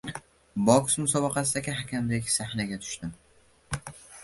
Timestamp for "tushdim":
2.89-3.15